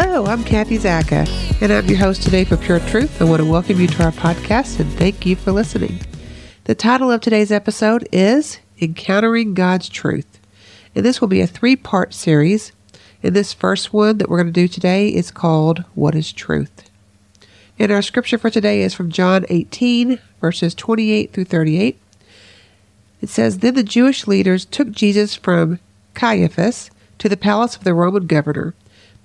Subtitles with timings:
[0.00, 1.26] Hello, I'm Kathy Zacca,
[1.60, 3.20] and I'm your host today for Pure Truth.
[3.20, 5.98] I want to welcome you to our podcast and thank you for listening.
[6.64, 10.38] The title of today's episode is Encountering God's Truth,
[10.94, 12.70] and this will be a three part series.
[13.24, 16.88] And this first one that we're going to do today is called What is Truth?
[17.76, 21.98] And our scripture for today is from John 18, verses 28 through 38.
[23.20, 25.80] It says, Then the Jewish leaders took Jesus from
[26.14, 28.74] Caiaphas to the palace of the Roman governor.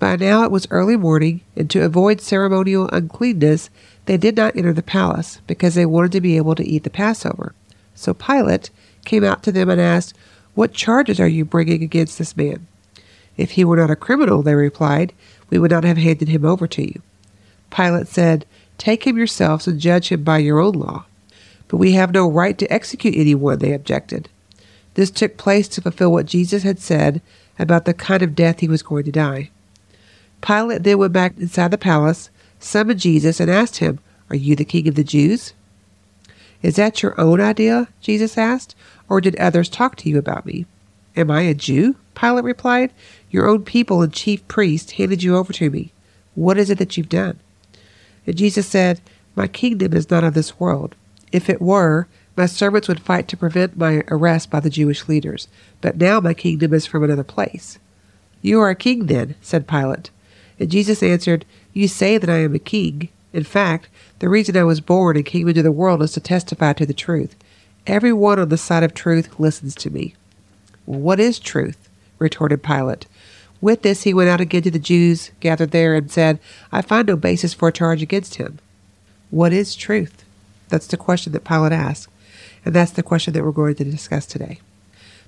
[0.03, 3.69] By now it was early morning, and to avoid ceremonial uncleanness,
[4.05, 6.89] they did not enter the palace, because they wanted to be able to eat the
[6.89, 7.55] Passover.
[7.95, 8.69] So Pilate
[9.05, 10.13] came out to them and asked,
[10.55, 12.67] What charges are you bringing against this man?
[13.37, 15.13] If he were not a criminal, they replied,
[15.49, 17.01] we would not have handed him over to you.
[17.69, 18.45] Pilate said,
[18.77, 21.05] Take him yourselves and judge him by your own law.
[21.69, 24.27] But we have no right to execute anyone, they objected.
[24.95, 27.21] This took place to fulfill what Jesus had said
[27.57, 29.49] about the kind of death he was going to die.
[30.43, 33.99] Pilate then went back inside the palace, summoned Jesus, and asked him,
[34.29, 35.53] Are you the king of the Jews?
[36.61, 37.87] Is that your own idea?
[38.01, 38.75] Jesus asked,
[39.09, 40.65] or did others talk to you about me?
[41.15, 41.95] Am I a Jew?
[42.15, 42.91] Pilate replied.
[43.29, 45.91] Your own people and chief priests handed you over to me.
[46.35, 47.39] What is it that you've done?
[48.25, 49.01] And Jesus said,
[49.35, 50.95] My kingdom is not of this world.
[51.31, 55.47] If it were, my servants would fight to prevent my arrest by the Jewish leaders.
[55.81, 57.77] But now my kingdom is from another place.
[58.41, 60.09] You are a king then, said Pilate.
[60.63, 61.43] And Jesus answered,
[61.73, 63.09] You say that I am a king.
[63.33, 66.71] In fact, the reason I was born and came into the world is to testify
[66.71, 67.35] to the truth.
[67.85, 70.15] Everyone on the side of truth listens to me.
[70.85, 71.89] What is truth?
[72.17, 73.07] retorted Pilate.
[73.59, 76.39] With this, he went out again to the Jews gathered there and said,
[76.71, 78.59] I find no basis for a charge against him.
[79.31, 80.23] What is truth?
[80.69, 82.07] That's the question that Pilate asked,
[82.63, 84.61] and that's the question that we're going to discuss today.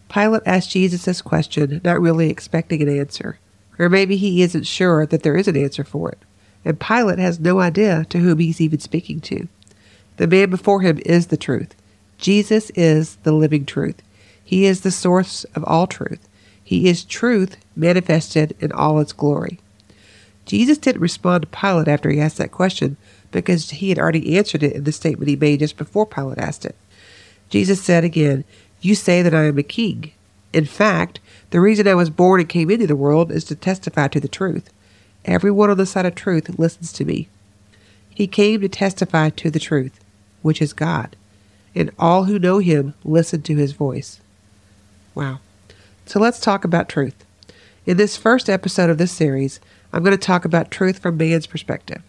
[0.08, 3.38] Pilate asked Jesus this question, not really expecting an answer.
[3.78, 6.20] Or maybe he isn't sure that there is an answer for it,
[6.64, 9.48] and Pilate has no idea to whom he's even speaking to.
[10.18, 11.76] The man before him is the truth.
[12.18, 14.02] Jesus is the living truth.
[14.44, 16.28] He is the source of all truth.
[16.64, 19.60] He is truth manifested in all its glory.
[20.46, 22.98] Jesus didn't respond to Pilate after he asked that question
[23.32, 26.66] because he had already answered it in the statement he made just before Pilate asked
[26.66, 26.76] it.
[27.50, 28.44] Jesus said again,
[28.82, 30.12] You say that I am a king.
[30.54, 31.20] In fact,
[31.52, 34.28] the reason I was born and came into the world is to testify to the
[34.28, 34.72] truth.
[35.24, 37.28] Everyone on the side of truth listens to me.
[38.10, 40.00] He came to testify to the truth,
[40.42, 41.16] which is God,
[41.74, 44.20] and all who know him listen to his voice.
[45.14, 45.40] Wow.
[46.06, 47.26] So let's talk about truth.
[47.86, 49.60] In this first episode of this series,
[49.92, 52.02] I'm going to talk about truth from man's perspective.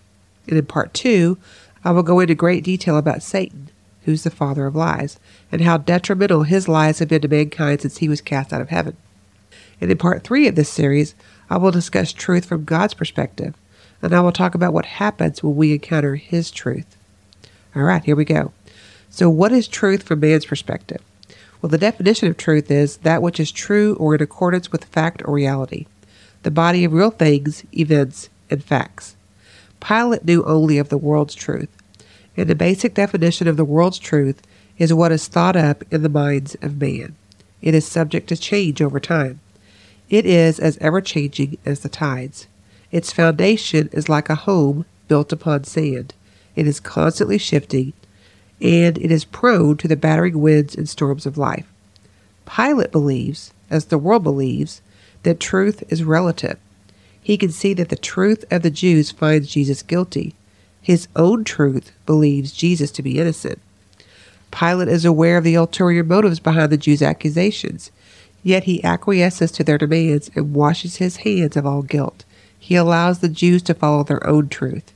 [0.48, 1.38] And in part two,
[1.84, 3.68] I will go into great detail about Satan,
[4.04, 5.18] who's the father of lies,
[5.50, 8.70] and how detrimental his lies have been to mankind since he was cast out of
[8.70, 8.96] heaven.
[9.80, 11.14] And in part three of this series,
[11.50, 13.54] I will discuss truth from God's perspective,
[14.02, 16.96] and I will talk about what happens when we encounter His truth.
[17.74, 18.52] All right, here we go.
[19.10, 21.02] So, what is truth from man's perspective?
[21.60, 25.22] Well, the definition of truth is that which is true or in accordance with fact
[25.24, 25.86] or reality,
[26.42, 29.16] the body of real things, events, and facts.
[29.80, 31.68] Pilate knew only of the world's truth,
[32.36, 34.42] and the basic definition of the world's truth
[34.78, 37.14] is what is thought up in the minds of man.
[37.62, 39.40] It is subject to change over time.
[40.08, 42.46] It is as ever changing as the tides.
[42.92, 46.14] Its foundation is like a home built upon sand.
[46.54, 47.92] It is constantly shifting,
[48.60, 51.66] and it is prone to the battering winds and storms of life.
[52.46, 54.80] Pilate believes, as the world believes,
[55.24, 56.58] that truth is relative.
[57.20, 60.34] He can see that the truth of the Jews finds Jesus guilty.
[60.80, 63.58] His own truth believes Jesus to be innocent.
[64.52, 67.90] Pilate is aware of the ulterior motives behind the Jews' accusations.
[68.46, 72.24] Yet he acquiesces to their demands and washes his hands of all guilt.
[72.56, 74.92] He allows the Jews to follow their own truth.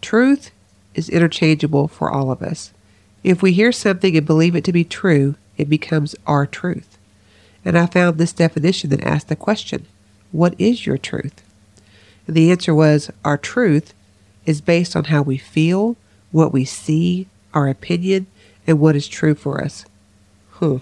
[0.00, 0.52] Truth
[0.94, 2.72] is interchangeable for all of us.
[3.24, 6.96] If we hear something and believe it to be true, it becomes our truth.
[7.64, 9.86] And I found this definition that asked the question
[10.30, 11.42] What is your truth?
[12.28, 13.92] And the answer was Our truth
[14.46, 15.96] is based on how we feel,
[16.30, 18.28] what we see, our opinion,
[18.68, 19.84] and what is true for us.
[20.50, 20.78] Huh.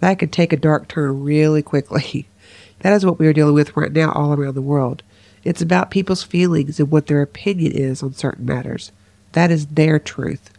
[0.00, 2.28] That could take a dark turn really quickly.
[2.80, 5.02] That is what we are dealing with right now all around the world.
[5.42, 8.92] It's about people's feelings and what their opinion is on certain matters.
[9.32, 10.50] That is their truth.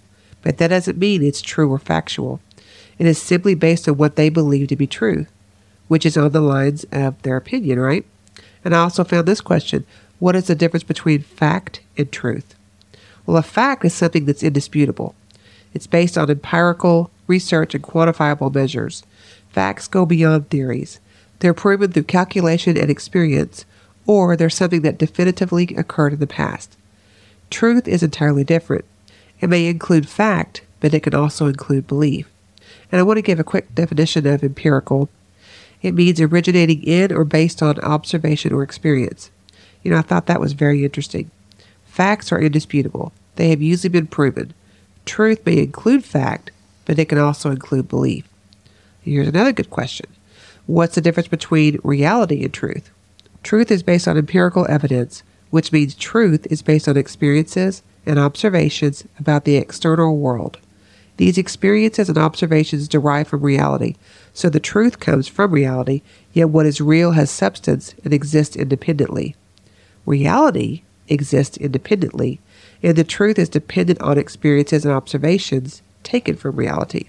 [0.41, 2.39] But that doesn't mean it's true or factual.
[2.97, 5.27] It is simply based on what they believe to be true,
[5.87, 8.05] which is on the lines of their opinion, right?
[8.63, 9.85] And I also found this question
[10.19, 12.55] What is the difference between fact and truth?
[13.25, 15.15] Well, a fact is something that's indisputable.
[15.73, 19.03] It's based on empirical research and quantifiable measures.
[19.55, 20.99] Facts go beyond theories.
[21.39, 23.63] They're proven through calculation and experience,
[24.05, 26.75] or they're something that definitively occurred in the past.
[27.49, 28.83] Truth is entirely different.
[29.39, 32.29] It may include fact, but it can also include belief.
[32.91, 35.07] And I want to give a quick definition of empirical.
[35.81, 39.31] It means originating in or based on observation or experience.
[39.83, 41.31] You know, I thought that was very interesting.
[41.85, 44.53] Facts are indisputable, they have usually been proven.
[45.05, 46.51] Truth may include fact,
[46.83, 48.27] but it can also include belief.
[49.05, 50.07] Here's another good question
[50.65, 52.89] What's the difference between reality and truth?
[53.43, 55.21] Truth is based on empirical evidence,
[55.51, 60.57] which means truth is based on experiences and observations about the external world.
[61.17, 63.95] These experiences and observations derive from reality,
[64.33, 66.01] so the truth comes from reality,
[66.33, 69.35] yet what is real has substance and exists independently.
[70.07, 72.39] Reality exists independently,
[72.81, 77.05] and the truth is dependent on experiences and observations taken from reality.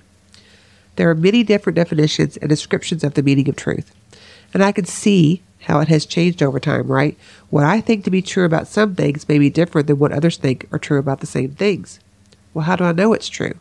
[0.96, 3.94] There are many different definitions and descriptions of the meaning of truth.
[4.52, 7.16] And I can see how it has changed over time, right?
[7.50, 10.37] What I think to be true about some things may be different than what others
[10.37, 12.00] think are true about the same things.
[12.54, 13.54] Well, how do I know it's true?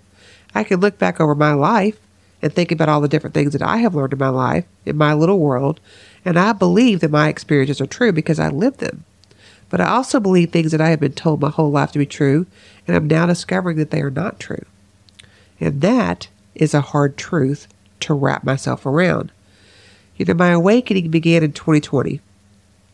[0.54, 2.00] I can look back over my life
[2.42, 4.98] and think about all the different things that I have learned in my life, in
[4.98, 5.80] my little world,
[6.24, 9.04] and I believe that my experiences are true because I lived them.
[9.70, 12.06] But I also believe things that I have been told my whole life to be
[12.06, 12.46] true,
[12.88, 14.64] and I'm now discovering that they are not true.
[15.60, 17.68] And that is a hard truth
[18.02, 19.31] to wrap myself around.
[20.18, 22.22] You know, my awakening began in 2020.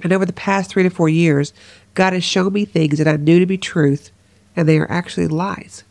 [0.03, 1.53] And over the past three to four years,
[1.93, 4.11] God has shown me things that I knew to be truth,
[4.55, 5.83] and they are actually lies.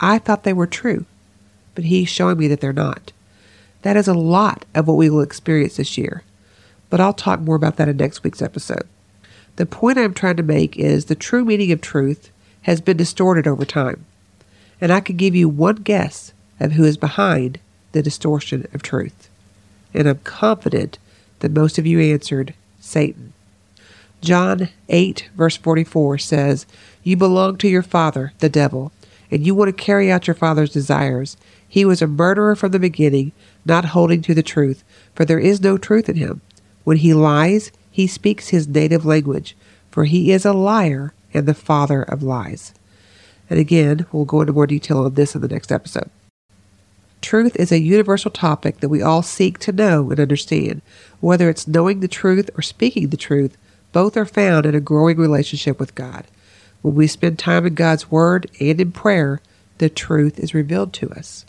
[0.00, 1.06] I thought they were true,
[1.74, 3.12] but He's showing me that they're not.
[3.82, 6.22] That is a lot of what we will experience this year,
[6.90, 8.86] but I'll talk more about that in next week's episode.
[9.56, 12.30] The point I'm trying to make is the true meaning of truth
[12.62, 14.04] has been distorted over time,
[14.80, 17.58] and I can give you one guess of who is behind
[17.92, 19.28] the distortion of truth.
[19.94, 20.98] And I'm confident
[21.40, 23.32] that most of you answered Satan.
[24.20, 26.66] John 8, verse 44 says,
[27.02, 28.92] You belong to your father, the devil,
[29.30, 31.36] and you want to carry out your father's desires.
[31.68, 33.32] He was a murderer from the beginning,
[33.64, 34.82] not holding to the truth,
[35.14, 36.40] for there is no truth in him.
[36.84, 39.56] When he lies, he speaks his native language,
[39.90, 42.74] for he is a liar and the father of lies.
[43.50, 46.10] And again, we'll go into more detail on this in the next episode.
[47.28, 50.80] Truth is a universal topic that we all seek to know and understand.
[51.20, 53.54] Whether it's knowing the truth or speaking the truth,
[53.92, 56.24] both are found in a growing relationship with God.
[56.80, 59.42] When we spend time in God's Word and in prayer,
[59.76, 61.44] the truth is revealed to us.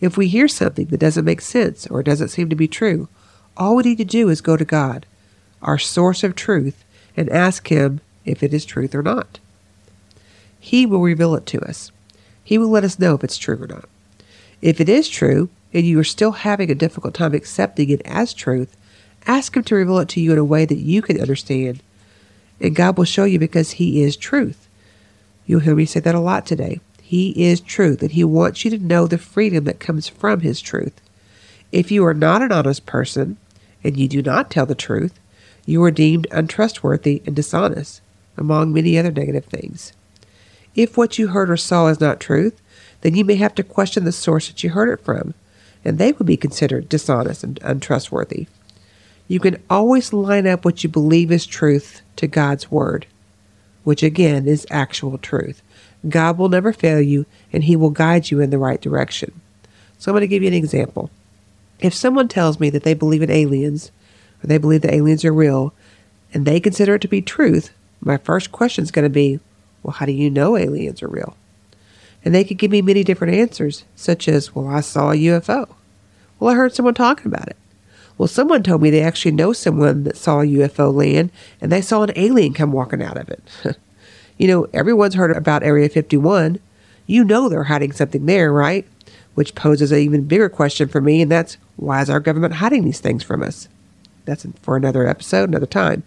[0.00, 3.08] If we hear something that doesn't make sense or doesn't seem to be true,
[3.56, 5.04] all we need to do is go to God,
[5.62, 6.84] our source of truth,
[7.16, 9.40] and ask Him if it is truth or not.
[10.60, 11.90] He will reveal it to us.
[12.44, 13.88] He will let us know if it's true or not.
[14.60, 18.34] If it is true, and you are still having a difficult time accepting it as
[18.34, 18.76] truth,
[19.26, 21.82] ask Him to reveal it to you in a way that you can understand.
[22.60, 24.68] And God will show you because He is truth.
[25.46, 26.80] You'll hear me say that a lot today.
[27.02, 30.60] He is truth, and He wants you to know the freedom that comes from His
[30.60, 31.00] truth.
[31.70, 33.36] If you are not an honest person,
[33.84, 35.18] and you do not tell the truth,
[35.64, 38.00] you are deemed untrustworthy and dishonest,
[38.36, 39.92] among many other negative things.
[40.74, 42.60] If what you heard or saw is not truth,
[43.00, 45.34] then you may have to question the source that you heard it from,
[45.84, 48.46] and they would be considered dishonest and untrustworthy.
[49.28, 53.06] You can always line up what you believe is truth to God's Word,
[53.84, 55.62] which again is actual truth.
[56.08, 59.40] God will never fail you, and He will guide you in the right direction.
[59.98, 61.10] So I'm going to give you an example.
[61.80, 63.90] If someone tells me that they believe in aliens,
[64.42, 65.72] or they believe that aliens are real,
[66.32, 69.40] and they consider it to be truth, my first question is going to be,
[69.82, 71.36] well, how do you know aliens are real?
[72.24, 75.68] And they could give me many different answers, such as, Well, I saw a UFO.
[76.38, 77.56] Well, I heard someone talking about it.
[78.16, 81.80] Well, someone told me they actually know someone that saw a UFO land and they
[81.80, 83.42] saw an alien come walking out of it.
[84.38, 86.58] you know, everyone's heard about Area 51.
[87.06, 88.86] You know they're hiding something there, right?
[89.34, 92.84] Which poses an even bigger question for me, and that's why is our government hiding
[92.84, 93.68] these things from us?
[94.24, 96.02] That's for another episode, another time.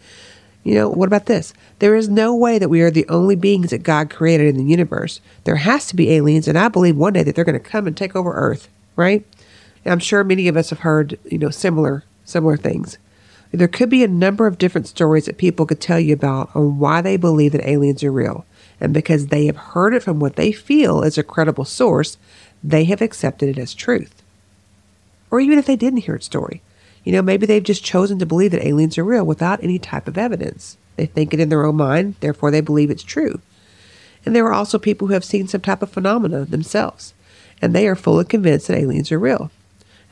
[0.64, 1.54] You know, what about this?
[1.80, 4.70] There is no way that we are the only beings that God created in the
[4.72, 5.20] universe.
[5.44, 7.88] There has to be aliens, and I believe one day that they're going to come
[7.88, 9.26] and take over Earth, right?
[9.86, 12.98] I'm sure many of us have heard, you know, similar similar things.
[13.52, 16.80] There could be a number of different stories that people could tell you about on
[16.80, 18.46] why they believe that aliens are real.
[18.80, 22.18] And because they have heard it from what they feel is a credible source,
[22.64, 24.24] they have accepted it as truth.
[25.30, 26.62] Or even if they didn't hear a story,
[27.04, 30.08] you know, maybe they've just chosen to believe that aliens are real without any type
[30.08, 30.78] of evidence.
[30.98, 33.42] They think it in their own mind, therefore they believe it's true.
[34.26, 37.14] And there are also people who have seen some type of phenomena themselves,
[37.62, 39.50] and they are fully convinced that aliens are real.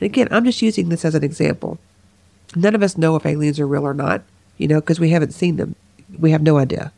[0.00, 1.78] And again, I'm just using this as an example.
[2.56, 4.22] None of us know if aliens are real or not,
[4.56, 5.76] you know, because we haven't seen them.
[6.18, 6.92] We have no idea.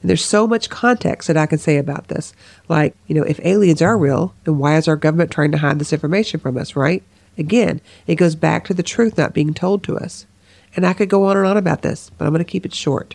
[0.00, 2.34] And there's so much context that I can say about this.
[2.68, 5.78] Like, you know, if aliens are real, then why is our government trying to hide
[5.78, 7.04] this information from us, right?
[7.38, 10.26] Again, it goes back to the truth not being told to us.
[10.74, 12.74] And I could go on and on about this, but I'm going to keep it
[12.74, 13.14] short.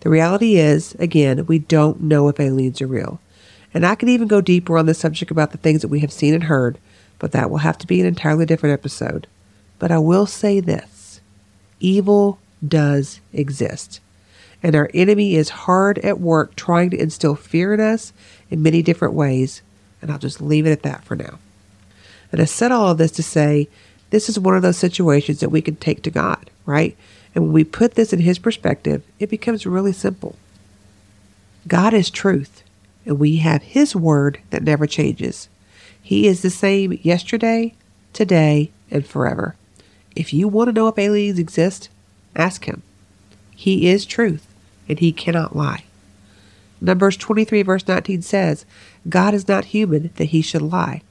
[0.00, 3.20] The reality is, again, we don't know if aliens are real.
[3.74, 6.12] And I could even go deeper on the subject about the things that we have
[6.12, 6.78] seen and heard,
[7.18, 9.26] but that will have to be an entirely different episode.
[9.78, 11.20] But I will say this
[11.80, 14.00] evil does exist.
[14.62, 18.12] And our enemy is hard at work trying to instill fear in us
[18.50, 19.62] in many different ways.
[20.02, 21.38] And I'll just leave it at that for now.
[22.30, 23.68] And I said all of this to say
[24.10, 26.96] this is one of those situations that we can take to God, right?
[27.34, 30.36] And when we put this in His perspective, it becomes really simple.
[31.66, 32.62] God is truth,
[33.04, 35.48] and we have His word that never changes.
[36.02, 37.74] He is the same yesterday,
[38.12, 39.54] today, and forever.
[40.16, 41.90] If you want to know if aliens exist,
[42.34, 42.82] ask Him.
[43.54, 44.46] He is truth,
[44.88, 45.84] and He cannot lie.
[46.80, 48.64] Numbers 23, verse 19 says,
[49.08, 51.02] God is not human that He should lie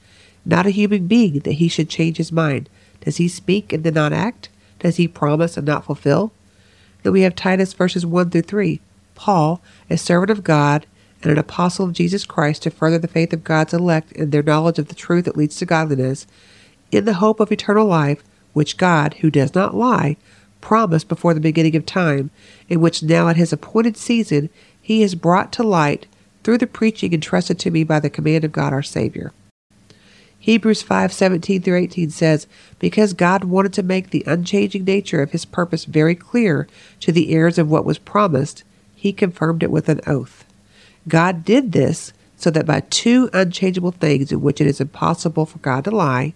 [0.48, 2.68] not a human being that he should change his mind.
[3.02, 4.48] Does he speak and then not act?
[4.80, 6.32] Does he promise and not fulfill?
[7.02, 8.80] Then we have Titus verses 1 through 3.
[9.14, 10.86] Paul, a servant of God
[11.22, 14.42] and an apostle of Jesus Christ to further the faith of God's elect in their
[14.42, 16.26] knowledge of the truth that leads to godliness,
[16.90, 18.22] in the hope of eternal life,
[18.54, 20.16] which God, who does not lie,
[20.60, 22.30] promised before the beginning of time,
[22.68, 24.48] in which now at his appointed season
[24.80, 26.06] he is brought to light
[26.42, 29.32] through the preaching entrusted to me by the command of God our Savior.
[30.40, 32.46] Hebrews 5:17 through 18 says,
[32.78, 36.68] "Because God wanted to make the unchanging nature of his purpose very clear
[37.00, 38.62] to the heirs of what was promised,
[38.94, 40.44] he confirmed it with an oath.
[41.08, 45.58] God did this so that by two unchangeable things in which it is impossible for
[45.58, 46.34] God to lie,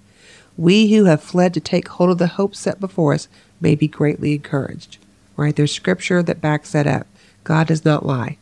[0.56, 3.28] we who have fled to take hold of the hope set before us
[3.60, 4.98] may be greatly encouraged."
[5.36, 5.54] Right?
[5.54, 7.06] There's scripture that backs that up.
[7.44, 8.36] God does not lie.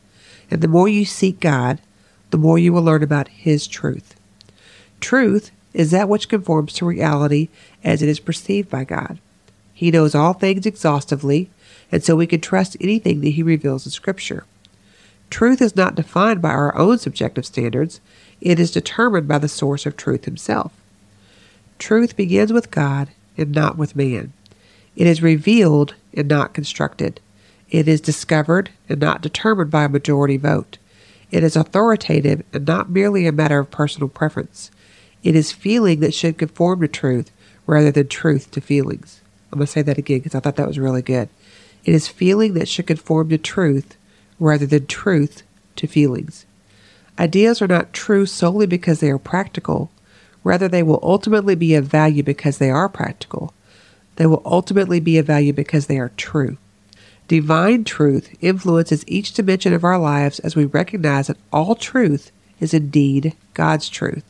[0.51, 1.81] And the more you seek God,
[2.31, 4.17] the more you will learn about his truth.
[5.01, 7.49] Truth is that which conforms to reality
[7.85, 9.19] as it is perceived by God.
[9.73, 11.51] He knows all things exhaustively,
[11.91, 14.45] and so we can trust anything that He reveals in Scripture.
[15.31, 18.01] Truth is not defined by our own subjective standards,
[18.41, 20.73] it is determined by the source of truth Himself.
[21.79, 24.33] Truth begins with God and not with man.
[24.97, 27.21] It is revealed and not constructed.
[27.71, 30.79] It is discovered and not determined by a majority vote.
[31.31, 34.71] It is authoritative and not merely a matter of personal preference.
[35.23, 37.31] It is feeling that should conform to truth
[37.67, 39.21] rather than truth to feelings.
[39.53, 41.29] I'm going to say that again because I thought that was really good.
[41.85, 43.97] It is feeling that should conform to truth
[44.39, 45.43] rather than truth
[45.77, 46.47] to feelings.
[47.19, 49.91] Ideas are not true solely because they are practical.
[50.43, 53.53] Rather, they will ultimately be of value because they are practical.
[54.17, 56.57] They will ultimately be of value because they are true.
[57.29, 62.75] Divine truth influences each dimension of our lives as we recognize that all truth is
[62.75, 64.25] indeed God's truth.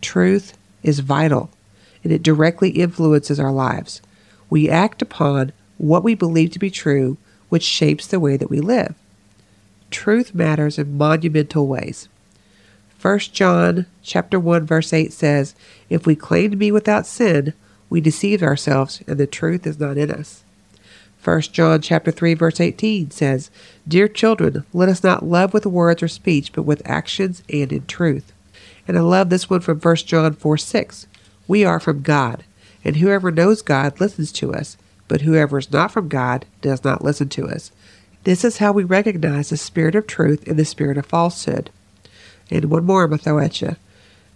[0.00, 1.50] Truth is vital,
[2.04, 4.00] and it directly influences our lives.
[4.48, 7.16] We act upon what we believe to be true,
[7.48, 8.94] which shapes the way that we live.
[9.90, 12.08] Truth matters in monumental ways.
[13.00, 15.54] 1 John chapter 1 verse 8 says,
[15.88, 17.52] "If we claim to be without sin,
[17.88, 20.42] we deceive ourselves and the truth is not in us."
[21.22, 23.50] 1 John chapter 3 verse 18 says,
[23.86, 27.84] "Dear children, let us not love with words or speech, but with actions and in
[27.86, 28.32] truth."
[28.88, 31.06] And I love this one from 1 John 4 6.
[31.48, 32.44] We are from God,
[32.84, 34.76] and whoever knows God listens to us,
[35.08, 37.70] but whoever is not from God does not listen to us.
[38.24, 41.70] This is how we recognize the spirit of truth and the spirit of falsehood.
[42.50, 43.76] And one more I'm going to throw at you.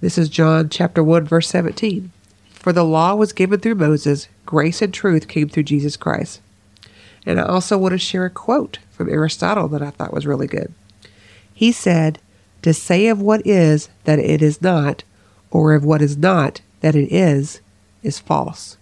[0.01, 2.13] This is John chapter 1, verse 17.
[2.53, 6.41] For the law was given through Moses, grace and truth came through Jesus Christ.
[7.27, 10.47] And I also want to share a quote from Aristotle that I thought was really
[10.47, 10.73] good.
[11.53, 12.19] He said,
[12.63, 15.03] to say of what is that it is not,
[15.51, 17.61] or of what is not that it is,
[18.03, 18.77] is false.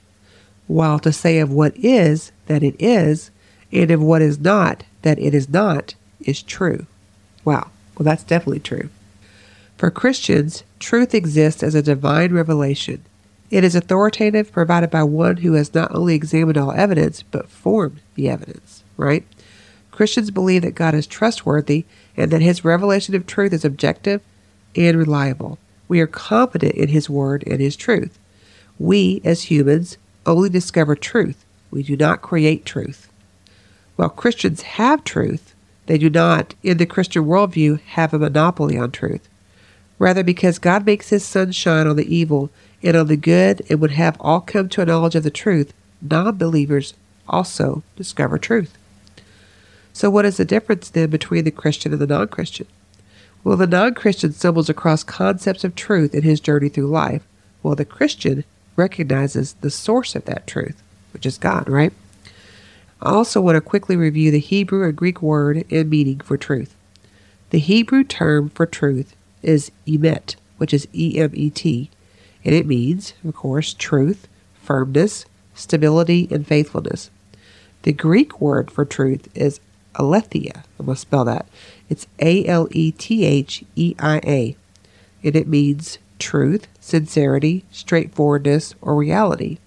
[0.68, 3.30] while to say of what is that it is,
[3.72, 6.86] and of what is not that it is not, is true.
[7.44, 8.90] Wow, well, that's definitely true.
[9.76, 13.02] For Christians, truth exists as a divine revelation.
[13.50, 18.00] It is authoritative, provided by one who has not only examined all evidence, but formed
[18.14, 19.24] the evidence, right?
[19.90, 21.84] Christians believe that God is trustworthy
[22.18, 24.20] and that his revelation of truth is objective
[24.76, 25.58] and reliable.
[25.86, 28.18] We are confident in his word and his truth.
[28.78, 29.96] We, as humans,
[30.26, 31.44] only discover truth.
[31.70, 33.08] We do not create truth.
[33.96, 35.54] While Christians have truth,
[35.86, 39.28] they do not, in the Christian worldview, have a monopoly on truth.
[39.98, 42.50] Rather, because God makes his sun shine on the evil
[42.82, 45.72] and on the good and would have all come to a knowledge of the truth,
[46.00, 46.94] non believers
[47.28, 48.77] also discover truth.
[49.98, 52.68] So, what is the difference then between the Christian and the non Christian?
[53.42, 57.26] Well, the non Christian stumbles across concepts of truth in his journey through life,
[57.62, 58.44] while the Christian
[58.76, 60.80] recognizes the source of that truth,
[61.12, 61.92] which is God, right?
[63.02, 66.76] I also want to quickly review the Hebrew and Greek word and meaning for truth.
[67.50, 71.90] The Hebrew term for truth is emet, which is E M E T,
[72.44, 74.28] and it means, of course, truth,
[74.62, 75.24] firmness,
[75.56, 77.10] stability, and faithfulness.
[77.82, 79.58] The Greek word for truth is
[79.94, 80.64] aletheia.
[80.78, 81.46] Going to spell that.
[81.88, 84.56] It's A L E T H E I A,
[85.22, 89.58] and it means truth, sincerity, straightforwardness, or reality.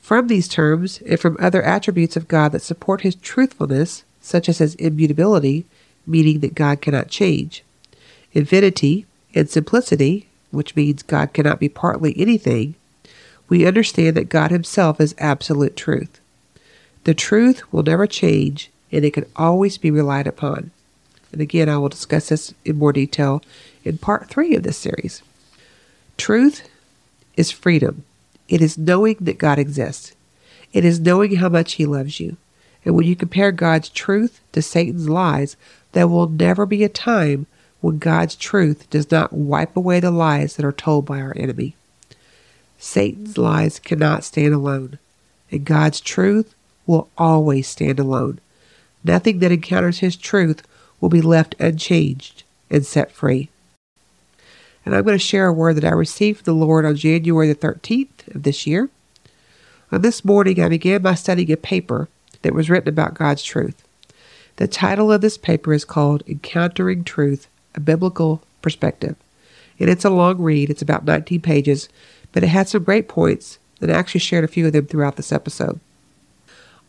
[0.00, 4.58] From these terms, and from other attributes of God that support his truthfulness, such as
[4.58, 5.64] his immutability,
[6.06, 7.64] meaning that God cannot change,
[8.32, 12.74] infinity, and simplicity, which means God cannot be partly anything,
[13.48, 16.20] we understand that God Himself is absolute truth.
[17.04, 20.70] The truth will never change, and it can always be relied upon.
[21.32, 23.42] And again, I will discuss this in more detail
[23.84, 25.22] in part three of this series.
[26.16, 26.68] Truth
[27.36, 28.04] is freedom.
[28.48, 30.12] It is knowing that God exists.
[30.72, 32.36] It is knowing how much He loves you.
[32.84, 35.56] And when you compare God's truth to Satan's lies,
[35.92, 37.46] there will never be a time
[37.80, 41.74] when God's truth does not wipe away the lies that are told by our enemy.
[42.78, 44.98] Satan's lies cannot stand alone,
[45.50, 46.54] and God's truth
[46.86, 48.40] will always stand alone.
[49.04, 50.66] Nothing that encounters His truth
[51.00, 53.50] will be left unchanged and set free.
[54.84, 57.46] And I'm going to share a word that I received from the Lord on January
[57.46, 58.90] the 13th of this year.
[59.92, 62.08] On this morning, I began by studying a paper
[62.42, 63.82] that was written about God's truth.
[64.56, 69.16] The title of this paper is called Encountering Truth a biblical perspective.
[69.78, 71.88] And it's a long read, it's about 19 pages,
[72.32, 75.16] but it had some great points, and I actually shared a few of them throughout
[75.16, 75.80] this episode.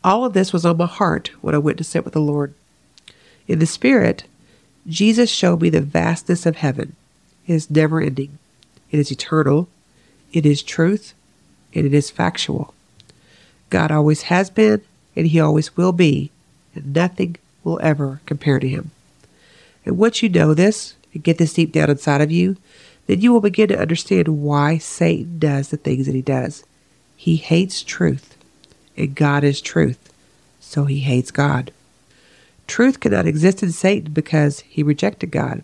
[0.05, 2.53] All of this was on my heart when I went to sit with the Lord.
[3.47, 4.25] In the Spirit,
[4.87, 6.95] Jesus showed me the vastness of heaven.
[7.47, 8.37] It is never ending,
[8.91, 9.67] it is eternal,
[10.31, 11.15] it is truth,
[11.73, 12.75] and it is factual.
[13.71, 14.83] God always has been,
[15.15, 16.29] and He always will be,
[16.75, 18.91] and nothing will ever compare to Him.
[19.87, 22.57] And once you know this and get this deep down inside of you,
[23.07, 26.63] then you will begin to understand why Satan does the things that he does.
[27.15, 28.34] He hates truth,
[29.13, 30.11] God is truth,
[30.59, 31.71] so he hates God.
[32.67, 35.63] Truth cannot exist in Satan because he rejected God.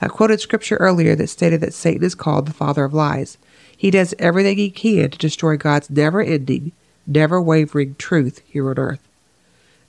[0.00, 3.38] I quoted scripture earlier that stated that Satan is called the father of lies.
[3.76, 6.72] He does everything he can to destroy God's never ending,
[7.06, 9.06] never wavering truth here on earth.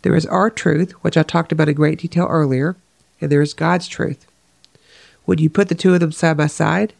[0.02, 2.76] There is our truth, which I talked about in great detail earlier,
[3.20, 4.26] and there is God's truth.
[5.26, 6.94] When you put the two of them side by side,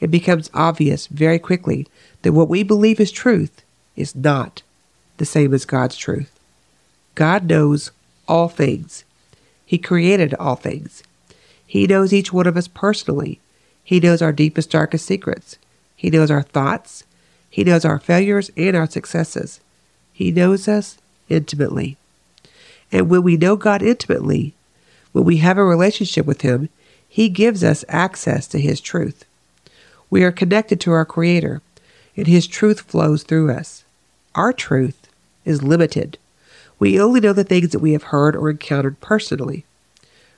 [0.00, 1.86] it becomes obvious very quickly
[2.22, 3.62] that what we believe is truth
[3.96, 4.62] is not
[5.18, 6.38] the same as God's truth.
[7.14, 7.90] God knows
[8.26, 9.04] all things.
[9.66, 11.02] He created all things.
[11.66, 13.40] He knows each one of us personally.
[13.84, 15.58] He knows our deepest, darkest secrets.
[15.94, 17.04] He knows our thoughts.
[17.50, 19.60] He knows our failures and our successes.
[20.12, 21.96] He knows us intimately.
[22.90, 24.54] And when we know God intimately,
[25.12, 26.68] when we have a relationship with Him,
[27.08, 29.24] He gives us access to His truth.
[30.10, 31.60] We are connected to our Creator,
[32.16, 33.84] and His truth flows through us.
[34.34, 35.07] Our truth
[35.48, 36.18] is limited.
[36.78, 39.64] We only know the things that we have heard or encountered personally,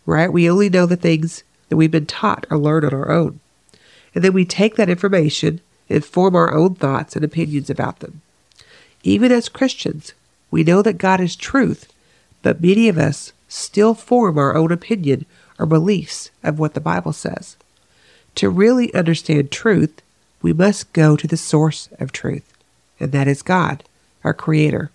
[0.06, 0.32] right?
[0.32, 3.40] We only know the things that we've been taught or learned on our own.
[4.14, 8.22] And then we take that information and form our own thoughts and opinions about them.
[9.02, 10.12] Even as Christians,
[10.50, 11.92] we know that God is truth,
[12.42, 15.26] but many of us still form our own opinion
[15.58, 17.56] or beliefs of what the Bible says.
[18.36, 20.00] To really understand truth,
[20.42, 22.54] we must go to the source of truth,
[22.98, 23.84] and that is God,
[24.24, 24.90] our Creator.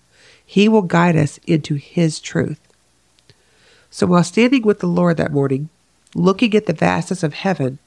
[0.46, 2.60] He will guide us into His truth.
[3.90, 5.68] So while standing with the Lord that morning,
[6.14, 7.78] looking at the vastness of heaven,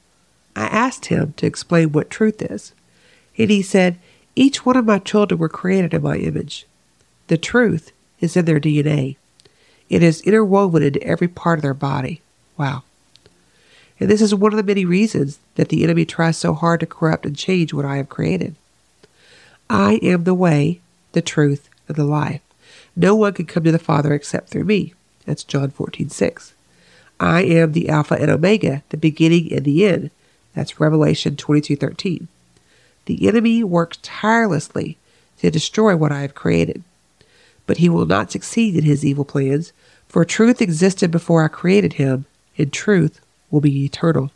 [0.56, 2.72] I asked him to explain what truth is.
[3.38, 3.98] And he said,
[4.34, 6.66] Each one of my children were created in my image.
[7.28, 9.16] The truth is in their DNA.
[9.88, 12.20] It is interwoven into every part of their body.
[12.56, 12.82] Wow.
[13.98, 16.86] And this is one of the many reasons that the enemy tries so hard to
[16.86, 18.54] corrupt and change what I have created.
[19.68, 20.80] I am the way,
[21.12, 22.40] the truth, and the life.
[22.96, 24.94] No one can come to the Father except through me.
[25.26, 26.54] That's John 14, 6.
[27.18, 30.10] I am the Alpha and Omega, the beginning and the end.
[30.54, 32.28] That's Revelation 22, 13.
[33.06, 34.96] The enemy works tirelessly
[35.38, 36.82] to destroy what I have created.
[37.66, 39.72] But he will not succeed in his evil plans,
[40.08, 42.26] for truth existed before I created him,
[42.58, 44.30] and truth will be eternal.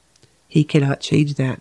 [0.48, 1.60] He cannot change that.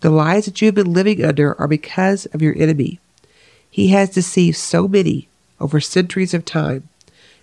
[0.00, 2.98] The lies that you have been living under are because of your enemy.
[3.70, 5.28] He has deceived so many
[5.60, 6.88] over centuries of time,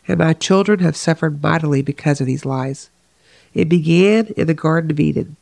[0.08, 2.90] and my children have suffered mightily because of these lies.
[3.54, 5.36] It began in the Garden of Eden,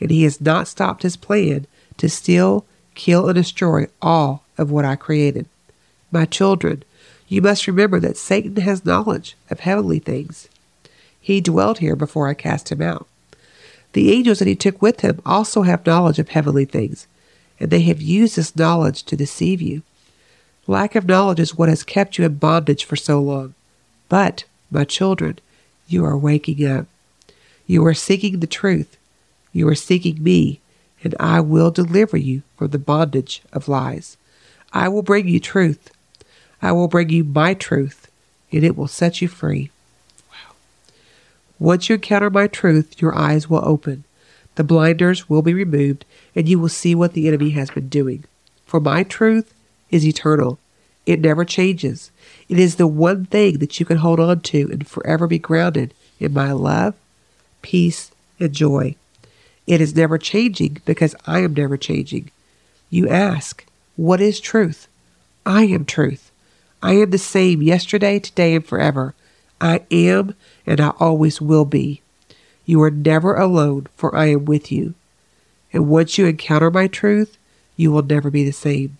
[0.00, 1.66] and he has not stopped his plan
[1.98, 5.46] to steal, kill, and destroy all of what I created.
[6.10, 6.82] My children,
[7.28, 10.48] you must remember that Satan has knowledge of heavenly things.
[11.20, 13.06] He dwelt here before I cast him out.
[13.92, 17.06] The angels that he took with him also have knowledge of heavenly things,
[17.58, 19.82] and they have used this knowledge to deceive you.
[20.66, 23.54] Lack of knowledge is what has kept you in bondage for so long.
[24.08, 25.38] But, my children,
[25.86, 26.86] you are waking up.
[27.66, 28.96] You are seeking the truth.
[29.52, 30.60] You are seeking me,
[31.04, 34.16] and I will deliver you from the bondage of lies.
[34.72, 35.90] I will bring you truth.
[36.60, 38.10] I will bring you my truth,
[38.50, 39.70] and it will set you free.
[41.58, 44.04] Once you encounter my truth, your eyes will open.
[44.56, 48.24] The blinders will be removed, and you will see what the enemy has been doing.
[48.66, 49.54] For my truth
[49.96, 50.58] is eternal.
[51.06, 52.10] It never changes.
[52.48, 55.94] It is the one thing that you can hold on to and forever be grounded
[56.20, 56.94] in my love,
[57.62, 58.94] peace, and joy.
[59.66, 62.30] It is never changing because I am never changing.
[62.90, 63.64] You ask,
[63.96, 64.88] What is truth?
[65.44, 66.30] I am truth.
[66.82, 69.14] I am the same yesterday, today, and forever.
[69.60, 70.34] I am
[70.66, 72.02] and I always will be.
[72.64, 74.94] You are never alone, for I am with you.
[75.72, 77.38] And once you encounter my truth,
[77.76, 78.98] you will never be the same.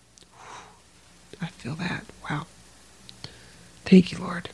[1.41, 2.05] I feel that.
[2.29, 2.47] Wow.
[3.85, 4.49] Thank you, Lord.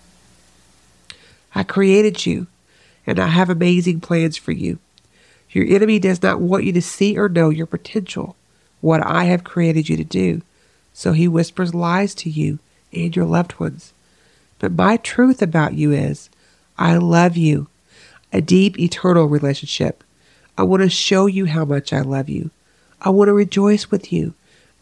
[1.55, 2.47] I created you,
[3.05, 4.79] and I have amazing plans for you.
[5.51, 8.35] Your enemy does not want you to see or know your potential,
[8.81, 10.41] what I have created you to do.
[10.93, 12.59] So he whispers lies to you
[12.91, 13.93] and your loved ones.
[14.59, 16.29] But my truth about you is
[16.77, 17.67] I love you,
[18.31, 20.03] a deep, eternal relationship.
[20.57, 22.51] I want to show you how much I love you.
[23.01, 24.33] I want to rejoice with you,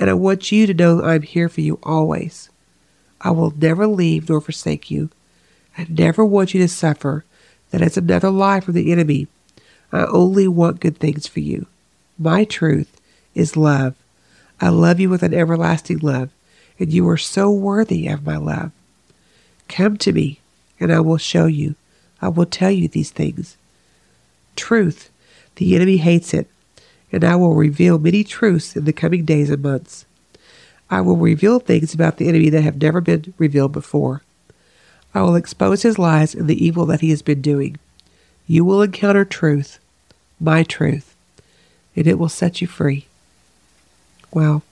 [0.01, 2.49] and I want you to know I'm here for you always.
[3.21, 5.11] I will never leave nor forsake you.
[5.77, 7.23] I never want you to suffer.
[7.69, 9.27] That is another lie from the enemy.
[9.91, 11.67] I only want good things for you.
[12.17, 12.99] My truth
[13.35, 13.93] is love.
[14.59, 16.31] I love you with an everlasting love,
[16.79, 18.71] and you are so worthy of my love.
[19.67, 20.39] Come to me,
[20.79, 21.75] and I will show you.
[22.23, 23.55] I will tell you these things.
[24.55, 25.11] Truth,
[25.57, 26.49] the enemy hates it,
[27.11, 30.05] and I will reveal many truths in the coming days and months.
[30.89, 34.21] I will reveal things about the enemy that have never been revealed before.
[35.13, 37.77] I will expose his lies and the evil that he has been doing.
[38.47, 39.79] You will encounter truth,
[40.39, 41.15] my truth,
[41.95, 43.07] and it will set you free.
[44.33, 44.63] Well,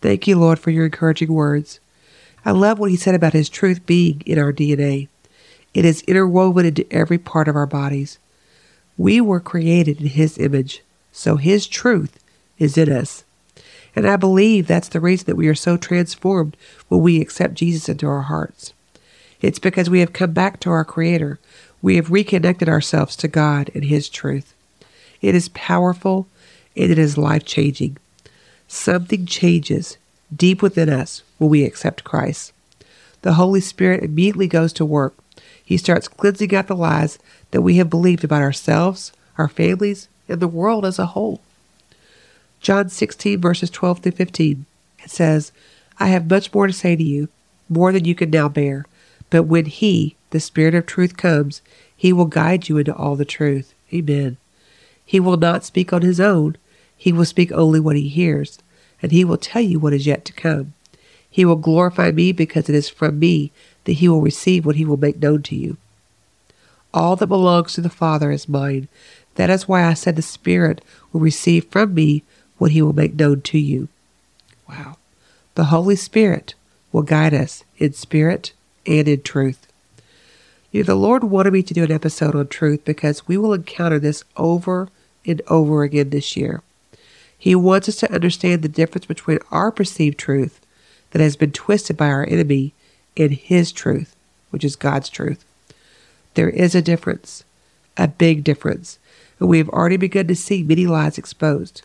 [0.00, 1.80] thank you, Lord, for your encouraging words.
[2.44, 5.08] I love what he said about his truth being in our DNA.
[5.74, 8.18] It is interwoven into every part of our bodies.
[8.98, 12.18] We were created in his image, so his truth
[12.58, 13.24] is in us.
[13.94, 16.56] And I believe that's the reason that we are so transformed
[16.88, 18.72] when we accept Jesus into our hearts.
[19.40, 21.38] It's because we have come back to our Creator.
[21.82, 24.54] We have reconnected ourselves to God and His truth.
[25.20, 26.26] It is powerful
[26.76, 27.98] and it is life changing.
[28.66, 29.98] Something changes
[30.34, 32.52] deep within us when we accept Christ.
[33.22, 35.14] The Holy Spirit immediately goes to work.
[35.62, 37.18] He starts cleansing out the lies
[37.50, 41.40] that we have believed about ourselves, our families, and the world as a whole.
[42.60, 44.66] John 16, verses 12 through 15,
[45.02, 45.52] it says,
[45.98, 47.28] I have much more to say to you,
[47.68, 48.86] more than you can now bear.
[49.30, 51.62] But when He, the Spirit of truth, comes,
[51.96, 53.74] He will guide you into all the truth.
[53.92, 54.36] Amen.
[55.04, 56.56] He will not speak on His own,
[56.96, 58.58] He will speak only what He hears
[59.02, 60.72] and he will tell you what is yet to come.
[61.28, 63.50] He will glorify me because it is from me
[63.84, 65.76] that he will receive what he will make known to you.
[66.94, 68.88] All that belongs to the Father is mine.
[69.36, 72.22] That is why I said the Spirit will receive from me
[72.58, 73.88] what he will make known to you.
[74.68, 74.96] Wow.
[75.54, 76.54] The Holy Spirit
[76.92, 78.52] will guide us in spirit
[78.86, 79.66] and in truth.
[80.70, 83.52] You know, the Lord wanted me to do an episode on truth because we will
[83.52, 84.88] encounter this over
[85.26, 86.62] and over again this year.
[87.36, 90.60] He wants us to understand the difference between our perceived truth
[91.10, 92.72] that has been twisted by our enemy
[93.16, 94.14] and His truth,
[94.50, 95.44] which is God's truth.
[96.34, 97.44] There is a difference,
[97.96, 98.98] a big difference,
[99.38, 101.82] and we have already begun to see many lies exposed.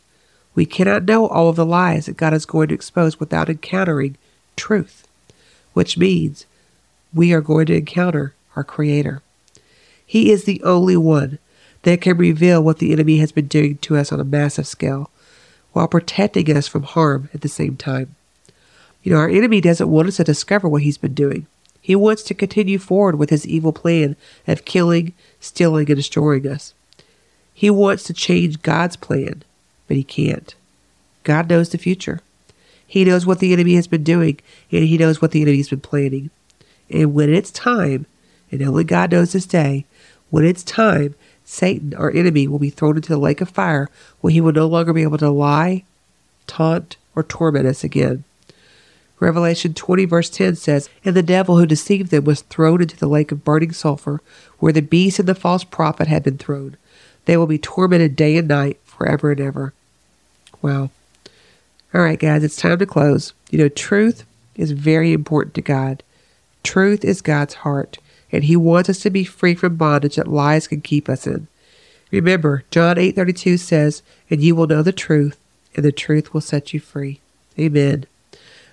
[0.55, 4.17] We cannot know all of the lies that God is going to expose without encountering
[4.55, 5.07] truth,
[5.73, 6.45] which means
[7.13, 9.21] we are going to encounter our Creator.
[10.05, 11.37] He is the only one
[11.83, 15.09] that can reveal what the enemy has been doing to us on a massive scale
[15.73, 18.15] while protecting us from harm at the same time.
[19.03, 21.45] You know, our enemy doesn't want us to discover what he's been doing.
[21.81, 24.15] He wants to continue forward with his evil plan
[24.47, 26.73] of killing, stealing, and destroying us.
[27.57, 29.41] He wants to change God's plan,
[29.87, 30.53] but he can't.
[31.23, 32.21] God knows the future.
[32.85, 34.39] He knows what the enemy has been doing,
[34.71, 36.29] and he knows what the enemy has been planning.
[36.87, 38.05] And when it's time,
[38.51, 39.85] and only God knows this day,
[40.29, 41.15] when it's time,
[41.45, 43.89] Satan, our enemy, will be thrown into the lake of fire
[44.21, 45.83] where he will no longer be able to lie,
[46.45, 48.23] taunt, or torment us again.
[49.19, 53.07] Revelation 20, verse 10 says, And the devil who deceived them was thrown into the
[53.07, 54.21] lake of burning sulfur,
[54.59, 56.77] where the beast and the false prophet had been thrown.
[57.27, 59.73] They will be tormented day and night forever and ever.
[60.61, 60.89] Wow.
[61.93, 63.33] All right, guys, it's time to close.
[63.51, 66.01] You know, truth is very important to God.
[66.63, 67.99] Truth is God's heart
[68.31, 71.47] and he wants us to be free from bondage that lies can keep us in.
[72.11, 75.37] Remember, John 8:32 says, "And you will know the truth,
[75.75, 77.19] and the truth will set you free."
[77.59, 78.05] Amen.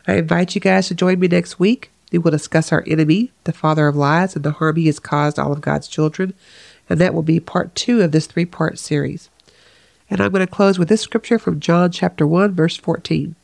[0.07, 1.91] I invite you guys to join me next week.
[2.13, 5.39] We will discuss our enemy, the father of lies, and the harm he has caused
[5.39, 6.35] all of God's children,
[6.89, 9.29] and that will be part 2 of this three-part series.
[10.11, 13.35] And I'm going to close with this scripture from John chapter 1 verse 14.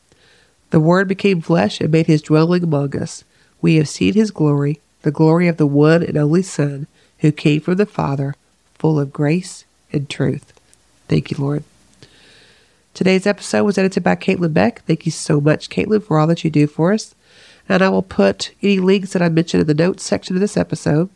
[0.70, 3.24] The word became flesh and made his dwelling among us.
[3.60, 6.86] We have seen his glory, the glory of the one and only Son
[7.18, 8.34] who came from the Father,
[8.74, 10.52] full of grace and truth.
[11.08, 11.64] Thank you, Lord.
[12.94, 14.82] Today's episode was edited by Caitlin Beck.
[14.82, 17.14] Thank you so much, Caitlin, for all that you do for us.
[17.68, 20.56] And I will put any links that I mentioned in the notes section of this
[20.56, 21.08] episode.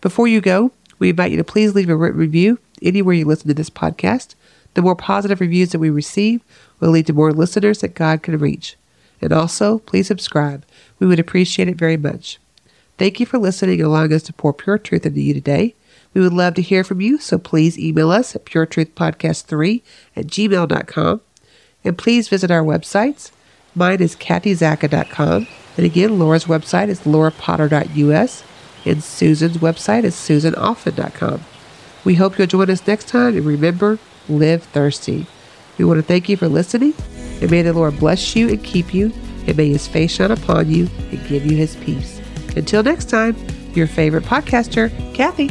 [0.00, 3.54] Before you go, we invite you to please leave a review anywhere you listen to
[3.54, 4.34] this podcast.
[4.74, 6.42] The more positive reviews that we receive
[6.80, 8.76] will lead to more listeners that God can reach.
[9.20, 10.64] And also, please subscribe.
[10.98, 12.38] We would appreciate it very much.
[12.96, 15.74] Thank you for listening and allowing us to pour pure truth into you today.
[16.14, 19.82] We would love to hear from you, so please email us at puretruthpodcast3
[20.16, 21.20] at gmail.com.
[21.84, 23.30] And please visit our websites.
[23.74, 25.46] Mine is kathyzacca.com.
[25.76, 28.42] And again, Laura's website is laurapotter.us.
[28.88, 31.44] And Susan's website is susanoffen.com.
[32.04, 33.36] We hope you'll join us next time.
[33.36, 33.98] And remember,
[34.30, 35.26] live thirsty.
[35.76, 36.94] We want to thank you for listening.
[37.42, 39.12] And may the Lord bless you and keep you.
[39.46, 42.20] And may his face shine upon you and give you his peace.
[42.56, 43.36] Until next time,
[43.74, 45.50] your favorite podcaster, Kathy.